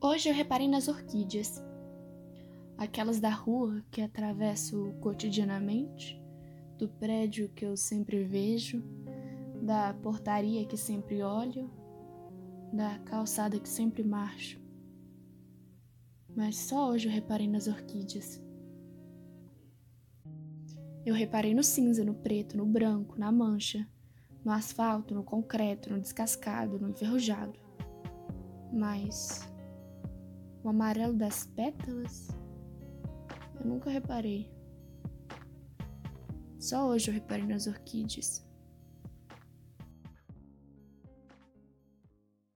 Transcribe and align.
Hoje 0.00 0.28
eu 0.28 0.34
reparei 0.34 0.68
nas 0.68 0.86
orquídeas. 0.86 1.60
Aquelas 2.76 3.18
da 3.18 3.30
rua 3.30 3.84
que 3.90 4.00
atravesso 4.00 4.94
cotidianamente, 5.00 6.22
do 6.78 6.88
prédio 6.88 7.48
que 7.48 7.64
eu 7.64 7.76
sempre 7.76 8.22
vejo, 8.22 8.80
da 9.60 9.92
portaria 9.94 10.64
que 10.64 10.76
sempre 10.76 11.20
olho, 11.20 11.68
da 12.72 13.00
calçada 13.00 13.58
que 13.58 13.68
sempre 13.68 14.04
marcho. 14.04 14.60
Mas 16.36 16.54
só 16.56 16.90
hoje 16.90 17.08
eu 17.08 17.12
reparei 17.12 17.48
nas 17.48 17.66
orquídeas. 17.66 18.40
Eu 21.04 21.12
reparei 21.12 21.54
no 21.54 21.64
cinza, 21.64 22.04
no 22.04 22.14
preto, 22.14 22.56
no 22.56 22.66
branco, 22.66 23.18
na 23.18 23.32
mancha, 23.32 23.84
no 24.44 24.52
asfalto, 24.52 25.12
no 25.12 25.24
concreto, 25.24 25.90
no 25.90 26.00
descascado, 26.00 26.78
no 26.78 26.90
enferrujado. 26.90 27.58
Mas 28.72 29.48
o 30.62 30.68
amarelo 30.68 31.14
das 31.14 31.46
pétalas? 31.46 32.28
Eu 33.60 33.66
nunca 33.66 33.90
reparei. 33.90 34.50
Só 36.58 36.88
hoje 36.88 37.10
eu 37.10 37.14
reparei 37.14 37.46
nas 37.46 37.66
orquídeas. 37.66 38.47